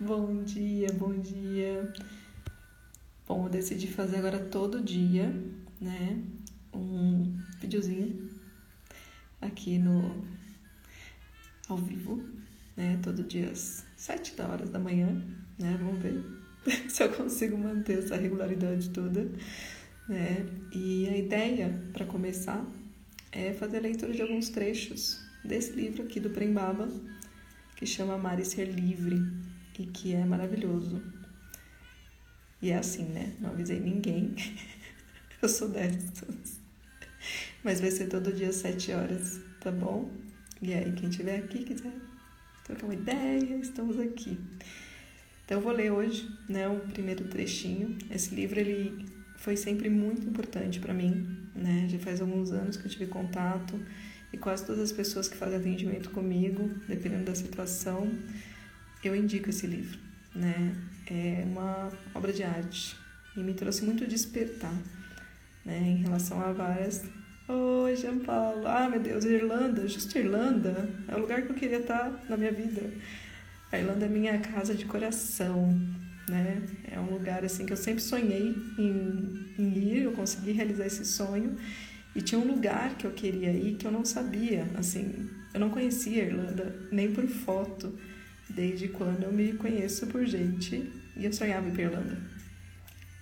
[0.00, 1.92] Bom dia, bom dia.
[3.26, 5.34] Bom, eu decidi fazer agora todo dia,
[5.80, 6.22] né?
[6.72, 8.30] Um videozinho
[9.40, 10.24] aqui no
[11.68, 12.22] ao vivo,
[12.76, 13.00] né?
[13.02, 15.20] Todo dia às sete da horas da manhã,
[15.58, 15.76] né?
[15.80, 16.24] Vamos ver
[16.88, 19.28] se eu consigo manter essa regularidade toda,
[20.08, 20.46] né?
[20.72, 22.64] E a ideia para começar
[23.32, 26.88] é fazer a leitura de alguns trechos desse livro aqui do Prembaba,
[27.74, 29.47] que chama Amar e Ser Livre
[29.78, 31.00] e que é maravilhoso.
[32.60, 33.34] E é assim, né?
[33.40, 34.34] Não avisei ninguém.
[35.40, 36.60] eu sou dessas.
[37.62, 40.10] Mas vai ser todo dia às sete horas, tá bom?
[40.60, 41.92] E aí, quem estiver aqui, quiser
[42.64, 44.38] trocar uma ideia, estamos aqui.
[45.44, 47.96] Então, eu vou ler hoje, né, o primeiro trechinho.
[48.10, 51.86] Esse livro, ele foi sempre muito importante para mim, né?
[51.88, 53.80] Já faz alguns anos que eu tive contato
[54.32, 58.10] e quase todas as pessoas que fazem atendimento comigo, dependendo da situação,
[59.02, 59.98] eu indico esse livro,
[60.34, 60.74] né?
[61.10, 62.96] É uma obra de arte
[63.36, 64.74] e me trouxe muito despertar,
[65.64, 65.78] né?
[65.78, 67.04] Em relação a várias.
[67.48, 68.66] Oi, Jean Paulo.
[68.66, 72.52] Ah, meu Deus, Irlanda, justo Irlanda, é o lugar que eu queria estar na minha
[72.52, 72.82] vida.
[73.70, 75.78] A Irlanda é minha casa de coração,
[76.28, 76.62] né?
[76.90, 81.04] É um lugar assim que eu sempre sonhei em, em ir, eu consegui realizar esse
[81.04, 81.56] sonho.
[82.14, 85.70] E tinha um lugar que eu queria ir que eu não sabia, assim, eu não
[85.70, 87.96] conhecia a Irlanda nem por foto
[88.50, 92.18] desde quando eu me conheço por gente e eu sonhava ir pra Irlanda.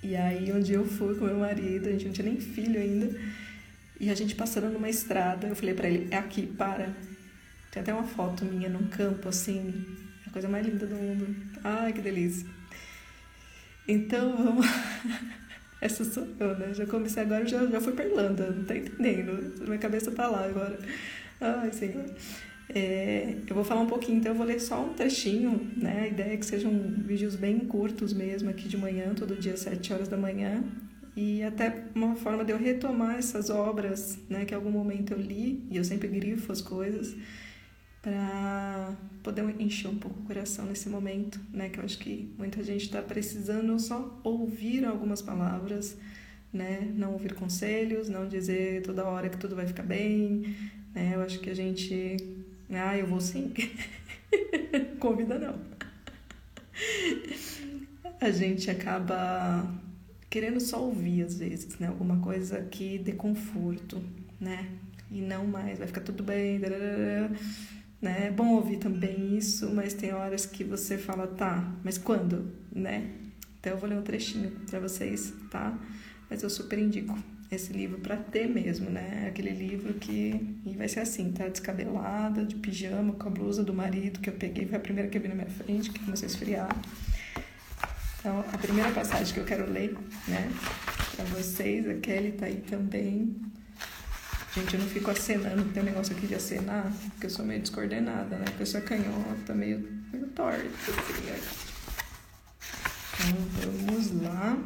[0.03, 2.81] E aí um dia eu fui com meu marido, a gente não tinha nem filho
[2.81, 3.19] ainda,
[3.99, 6.95] e a gente passando numa estrada, eu falei para ele, é aqui, para.
[7.71, 9.85] Tem até uma foto minha num campo assim,
[10.27, 11.35] a coisa mais linda do mundo.
[11.65, 12.47] Ai, que delícia.
[13.89, 14.67] Então vamos.
[15.81, 16.73] Essa sou eu, né?
[16.73, 19.63] Já comecei agora, já, já fui pra Irlanda, não tá entendendo?
[19.65, 20.79] Minha cabeça tá lá agora.
[21.41, 22.05] Ai, Senhor.
[22.69, 26.03] É, eu vou falar um pouquinho, então eu vou ler só um trechinho, né?
[26.03, 26.73] A ideia é que sejam
[27.07, 30.65] vídeos bem curtos mesmo, aqui de manhã, todo dia às 7 horas da manhã.
[31.17, 34.45] E até uma forma de eu retomar essas obras, né?
[34.45, 37.17] Que em algum momento eu li, e eu sempre grifo as coisas,
[38.03, 41.69] para poder encher um pouco o coração nesse momento, né?
[41.69, 45.97] Que eu acho que muita gente está precisando só ouvir algumas palavras,
[46.53, 46.93] né?
[46.95, 50.55] Não ouvir conselhos, não dizer toda hora que tudo vai ficar bem,
[50.95, 51.13] né?
[51.15, 52.17] Eu acho que a gente
[52.71, 53.53] ah, eu vou sim.
[54.99, 55.61] Convida não.
[58.21, 59.73] A gente acaba
[60.29, 61.89] querendo só ouvir às vezes, né?
[61.89, 64.03] Alguma coisa que dê conforto,
[64.41, 64.69] né?
[65.11, 68.27] E não mais, vai ficar tudo bem, né?
[68.27, 73.11] É bom ouvir também isso, mas tem horas que você fala, tá, mas quando, né?
[73.59, 75.79] Então eu vou ler um trechinho para vocês, tá?
[76.29, 77.17] Mas eu super indico
[77.51, 79.27] esse livro para ter mesmo, né?
[79.29, 81.49] Aquele livro que e vai ser assim, tá?
[81.49, 85.19] Descabelada, de pijama, com a blusa do marido que eu peguei, foi a primeira que
[85.19, 86.69] eu vi na minha frente, que começou a esfriar.
[88.19, 89.97] Então, a primeira passagem que eu quero ler,
[90.27, 90.51] né,
[91.15, 93.37] para vocês, a Kelly tá aí também.
[94.55, 97.61] Gente, eu não fico acenando, tem um negócio aqui de acenar, porque eu sou meio
[97.61, 98.47] descoordenada, né?
[98.49, 100.59] A pessoa canhota, meio, meio torta.
[100.59, 101.47] Assim,
[103.29, 104.59] então, vamos lá.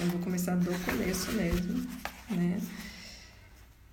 [0.00, 1.86] Eu vou começar do começo mesmo,
[2.30, 2.58] né?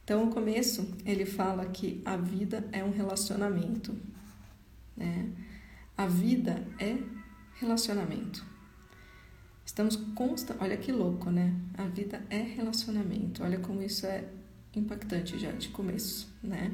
[0.01, 3.93] Então, o começo, ele fala que a vida é um relacionamento,
[4.95, 5.29] né?
[5.97, 6.97] A vida é
[7.55, 8.45] relacionamento.
[9.65, 11.53] Estamos consta, olha que louco, né?
[11.77, 13.43] A vida é relacionamento.
[13.43, 14.23] Olha como isso é
[14.73, 16.71] impactante já de começo, né?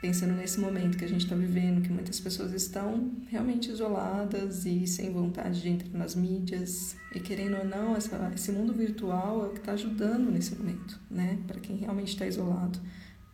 [0.00, 4.86] Pensando nesse momento que a gente está vivendo, que muitas pessoas estão realmente isoladas e
[4.86, 9.48] sem vontade de entrar nas mídias e querendo ou não, essa, esse mundo virtual é
[9.48, 11.38] o que está ajudando nesse momento, né?
[11.46, 12.78] Para quem realmente está isolado.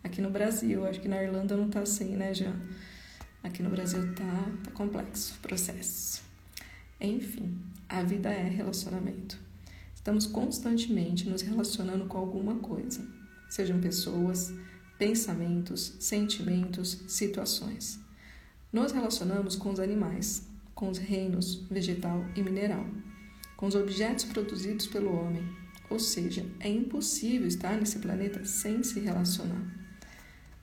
[0.03, 2.53] Aqui no Brasil, acho que na Irlanda não está assim, né, já?
[3.43, 6.23] Aqui no Brasil tá, tá complexo o processo.
[7.01, 7.59] Enfim,
[7.89, 9.39] a vida é relacionamento.
[9.95, 13.07] Estamos constantemente nos relacionando com alguma coisa,
[13.49, 14.53] sejam pessoas,
[14.99, 17.99] pensamentos, sentimentos, situações.
[18.73, 22.87] Nos relacionamos com os animais, com os reinos vegetal e mineral,
[23.57, 25.45] com os objetos produzidos pelo homem,
[25.91, 29.85] ou seja, é impossível estar nesse planeta sem se relacionar.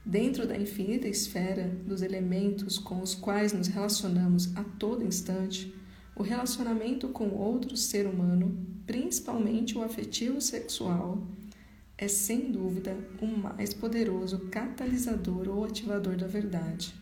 [0.06, 5.74] Dentro da infinita esfera dos elementos com os quais nos relacionamos a todo instante,
[6.16, 11.26] o relacionamento com outro ser humano, principalmente o afetivo sexual,
[12.02, 16.96] é sem dúvida o mais poderoso catalisador ou ativador da verdade.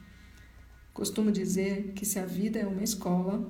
[0.94, 3.50] Costumo dizer que se a vida é uma escola,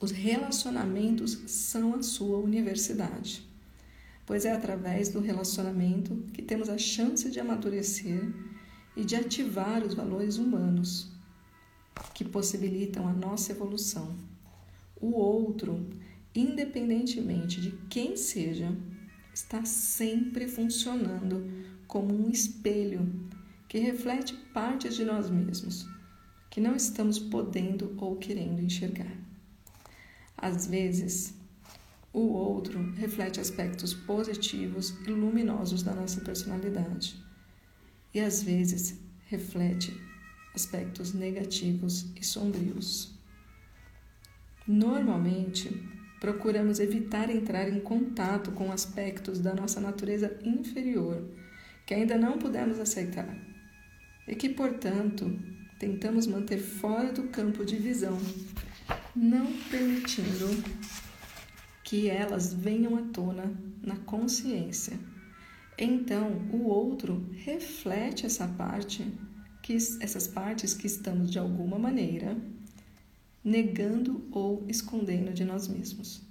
[0.00, 3.48] os relacionamentos são a sua universidade,
[4.26, 8.20] pois é através do relacionamento que temos a chance de amadurecer
[8.96, 11.08] e de ativar os valores humanos.
[12.14, 14.16] que possibilitam a nossa evolução.
[15.00, 15.86] O outro,
[16.34, 18.74] independentemente de quem seja,
[19.32, 21.44] está sempre funcionando
[21.86, 23.28] como um espelho
[23.68, 25.86] que reflete partes de nós mesmos
[26.50, 29.16] que não estamos podendo ou querendo enxergar.
[30.36, 31.34] Às vezes,
[32.12, 37.16] o outro reflete aspectos positivos e luminosos da nossa personalidade,
[38.12, 39.96] e às vezes reflete
[40.52, 43.14] aspectos negativos e sombrios.
[44.66, 45.88] Normalmente,
[46.20, 51.26] procuramos evitar entrar em contato com aspectos da nossa natureza inferior
[51.86, 53.36] que ainda não pudemos aceitar
[54.28, 55.36] e que, portanto,
[55.78, 58.16] tentamos manter fora do campo de visão,
[59.16, 60.46] não permitindo
[61.82, 63.52] que elas venham à tona
[63.82, 64.96] na consciência.
[65.76, 69.04] Então, o outro reflete essa parte,
[69.62, 72.36] que, essas partes que estamos de alguma maneira
[73.44, 76.22] negando ou escondendo de nós mesmos.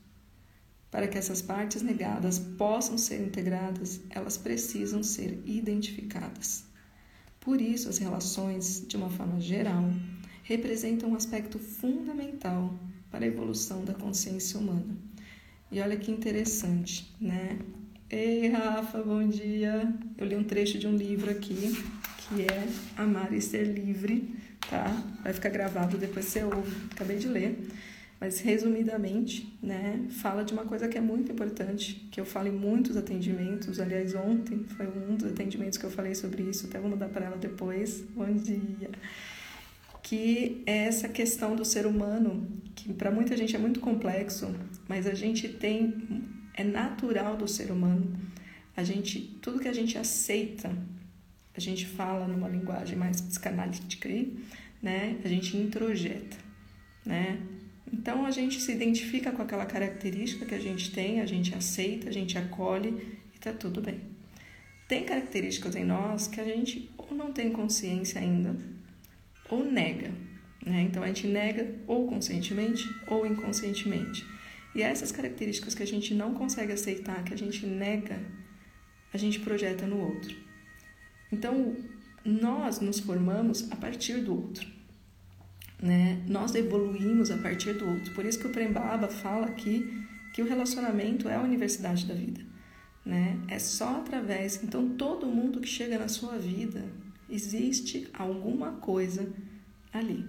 [0.91, 6.63] Para que essas partes negadas possam ser integradas, elas precisam ser identificadas.
[7.39, 9.91] Por isso, as relações, de uma forma geral,
[10.43, 12.73] representam um aspecto fundamental
[13.11, 14.97] para a evolução da consciência humana.
[15.71, 17.59] E olha que interessante, né?
[18.09, 19.93] Ei, Rafa, bom dia!
[20.17, 21.71] Eu li um trecho de um livro aqui
[22.17, 22.67] que é
[22.97, 24.33] Amar e Ser Livre,
[24.69, 25.03] tá?
[25.23, 26.75] Vai ficar gravado depois você ouve.
[26.91, 27.57] Acabei de ler.
[28.19, 32.51] Mas resumidamente, né, fala de uma coisa que é muito importante, que eu falo em
[32.51, 33.79] muitos atendimentos.
[33.79, 37.25] Aliás, ontem foi um dos atendimentos que eu falei sobre isso, até vou mudar para
[37.25, 38.03] ela depois.
[38.13, 38.89] Bom dia.
[40.03, 42.45] Que é essa questão do ser humano,
[42.75, 44.53] que para muita gente é muito complexo,
[44.87, 48.19] mas a gente tem é natural do ser humano.
[48.75, 50.69] A gente tudo que a gente aceita,
[51.59, 54.07] a gente fala numa linguagem mais psicanalítica,
[54.81, 55.17] né?
[55.25, 56.37] A gente introjeta,
[57.05, 57.37] né?
[57.91, 62.07] Então a gente se identifica com aquela característica que a gente tem, a gente aceita,
[62.07, 62.89] a gente acolhe
[63.33, 63.99] e está tudo bem.
[64.87, 68.55] Tem características em nós que a gente ou não tem consciência ainda
[69.49, 70.11] ou nega.
[70.65, 70.83] Né?
[70.83, 74.25] Então a gente nega ou conscientemente ou inconscientemente.
[74.73, 78.17] E essas características que a gente não consegue aceitar, que a gente nega,
[79.13, 80.48] a gente projeta no outro.
[81.31, 81.75] Então
[82.25, 84.79] nós nos formamos a partir do outro
[85.81, 86.21] né?
[86.27, 88.13] Nós evoluímos a partir do outro.
[88.13, 92.41] Por isso que o Prembaba fala aqui que o relacionamento é a universidade da vida,
[93.05, 93.39] né?
[93.47, 94.61] É só através.
[94.63, 96.83] Então todo mundo que chega na sua vida
[97.29, 99.31] existe alguma coisa
[99.93, 100.25] ali.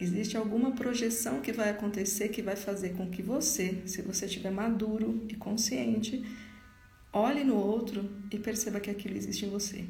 [0.00, 4.50] Existe alguma projeção que vai acontecer que vai fazer com que você, se você estiver
[4.50, 6.24] maduro e consciente,
[7.12, 9.84] olhe no outro e perceba que aquilo existe em você.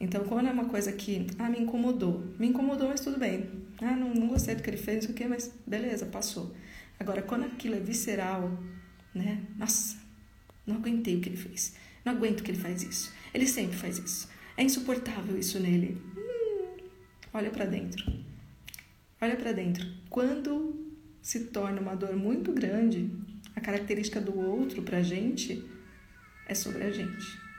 [0.00, 3.50] Então, quando é uma coisa que ah, me incomodou, me incomodou, mas tudo bem.
[3.82, 6.54] Ah, não, não gostei do que ele fez, o quê, mas beleza, passou.
[6.98, 8.58] Agora, quando aquilo é visceral,
[9.14, 9.42] né?
[9.58, 9.98] Nossa,
[10.66, 11.76] não aguentei o que ele fez.
[12.02, 13.12] Não aguento que ele faz isso.
[13.34, 14.28] Ele sempre faz isso.
[14.56, 16.00] É insuportável isso nele.
[16.16, 16.78] Hum,
[17.34, 18.04] olha para dentro.
[19.20, 19.86] Olha para dentro.
[20.08, 23.10] Quando se torna uma dor muito grande,
[23.54, 25.62] a característica do outro pra gente
[26.46, 27.49] é sobre a gente.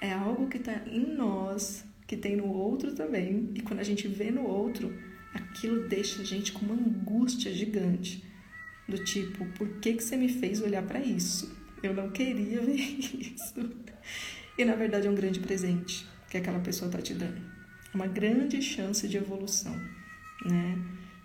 [0.00, 3.50] É algo que está em nós, que tem no outro também.
[3.54, 4.96] E quando a gente vê no outro,
[5.34, 8.24] aquilo deixa a gente com uma angústia gigante.
[8.88, 11.54] Do tipo, por que, que você me fez olhar para isso?
[11.82, 13.54] Eu não queria ver isso.
[14.56, 17.40] E na verdade é um grande presente que aquela pessoa está te dando.
[17.92, 19.74] Uma grande chance de evolução,
[20.44, 20.78] né?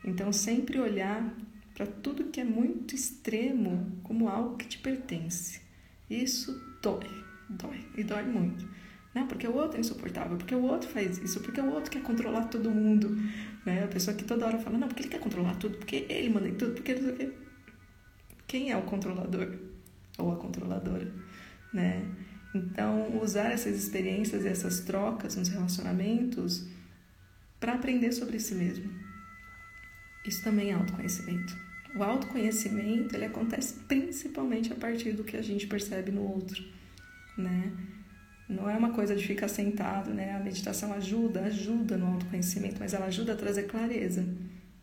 [0.03, 1.35] Então sempre olhar
[1.73, 5.61] para tudo que é muito extremo como algo que te pertence.
[6.09, 8.67] Isso dói dói, e dói muito.
[9.13, 9.25] Né?
[9.29, 12.45] Porque o outro é insuportável, porque o outro faz isso, porque o outro quer controlar
[12.45, 13.09] todo mundo.
[13.65, 13.83] Né?
[13.83, 16.47] A pessoa que toda hora fala, não, porque ele quer controlar tudo, porque ele manda
[16.47, 17.33] em tudo, porque não sei o.
[18.47, 19.55] Quem é o controlador?
[20.17, 21.11] Ou a controladora?
[21.73, 22.05] Né?
[22.53, 26.67] Então, usar essas experiências e essas trocas nos relacionamentos
[27.59, 28.91] para aprender sobre si mesmo.
[30.25, 31.57] Isso também é autoconhecimento.
[31.95, 36.63] O autoconhecimento ele acontece principalmente a partir do que a gente percebe no outro
[37.37, 37.71] né?
[38.47, 40.35] Não é uma coisa de ficar sentado, né?
[40.35, 44.27] A meditação ajuda, ajuda no autoconhecimento, mas ela ajuda a trazer clareza.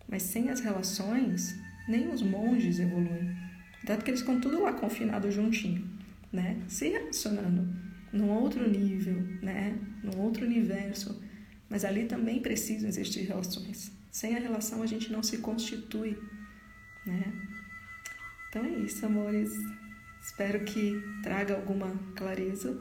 [0.08, 1.54] Mas sem as relações,
[1.88, 3.36] nem os monges evoluem.
[3.86, 5.88] Tanto que eles ficam tudo lá confinados juntinho,
[6.32, 6.60] né?
[6.68, 7.68] Se relacionando
[8.12, 9.78] num outro nível, né?
[10.02, 11.22] Num outro universo.
[11.68, 13.92] Mas ali também precisam existir relações.
[14.10, 16.18] Sem a relação a gente não se constitui,
[17.06, 17.32] né?
[18.48, 19.52] Então é isso, amores.
[20.22, 22.78] Espero que traga alguma clareza,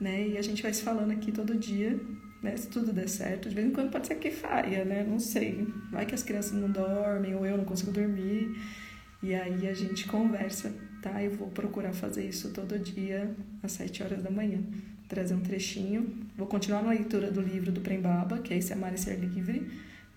[0.00, 0.28] né?
[0.28, 1.98] E a gente vai se falando aqui todo dia
[2.42, 2.56] né?
[2.56, 5.04] Se tudo der certo, de vez em quando pode ser que faia, né?
[5.04, 5.66] Não sei.
[5.90, 8.56] Vai que as crianças não dormem ou eu não consigo dormir.
[9.22, 11.22] E aí a gente conversa, tá?
[11.22, 14.62] Eu vou procurar fazer isso todo dia às 7 horas da manhã.
[15.08, 16.28] Trazer um trechinho.
[16.36, 19.68] Vou continuar na leitura do livro do Prembaba, que é esse Amar e Ser Livre,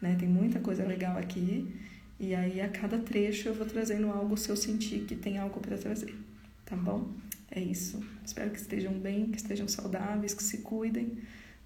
[0.01, 0.15] né?
[0.19, 1.73] Tem muita coisa legal aqui.
[2.19, 5.59] E aí a cada trecho eu vou trazendo algo se eu sentir que tem algo
[5.59, 6.13] para trazer,
[6.71, 7.13] tá bom?
[7.51, 8.01] É isso.
[8.25, 11.17] Espero que estejam bem, que estejam saudáveis, que se cuidem,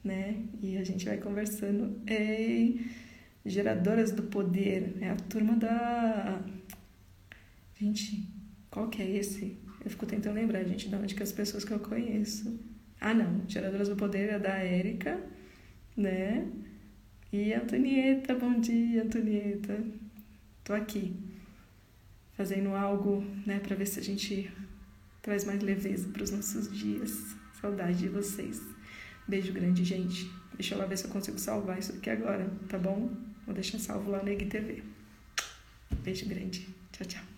[0.04, 0.44] né?
[0.64, 2.02] E a gente vai conversando.
[2.08, 2.88] Ei,
[3.46, 6.42] geradoras do poder, é a turma da
[7.80, 8.28] Gente,
[8.72, 9.60] qual que é esse?
[9.84, 12.58] Eu fico tentando lembrar, gente, de onde que as pessoas que eu conheço.
[13.00, 13.48] Ah, não.
[13.48, 15.22] Geradoras do Poder é da Érica,
[15.96, 16.48] né?
[17.32, 19.84] E Antonieta, bom dia, Antonieta.
[20.64, 21.16] Tô aqui
[22.34, 24.52] fazendo algo, né, para ver se a gente
[25.26, 27.36] traz mais leveza para os nossos dias.
[27.60, 28.62] Saudade de vocês.
[29.28, 30.32] Beijo grande, gente.
[30.54, 33.10] Deixa eu lá ver se eu consigo salvar isso aqui agora, tá bom?
[33.44, 34.84] Vou deixar salvo lá no IGTV.
[36.04, 36.70] Beijo grande.
[36.92, 37.35] Tchau, tchau.